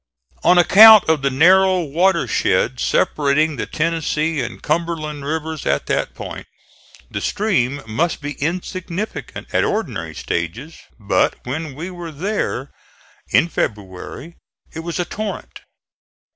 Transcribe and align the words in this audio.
On 0.43 0.57
account 0.57 1.03
of 1.07 1.21
the 1.21 1.29
narrow 1.29 1.81
water 1.81 2.25
shed 2.27 2.79
separating 2.79 3.55
the 3.57 3.67
Tennessee 3.67 4.41
and 4.41 4.59
Cumberland 4.59 5.23
rivers 5.23 5.67
at 5.67 5.85
that 5.85 6.15
point, 6.15 6.47
the 7.11 7.21
stream 7.21 7.83
must 7.85 8.19
be 8.19 8.31
insignificant 8.41 9.53
at 9.53 9.63
ordinary 9.63 10.15
stages, 10.15 10.79
but 10.99 11.35
when 11.45 11.75
we 11.75 11.91
were 11.91 12.11
there, 12.11 12.71
in 13.29 13.47
February, 13.47 14.37
it 14.73 14.79
was 14.79 14.99
a 14.99 15.05
torrent. 15.05 15.61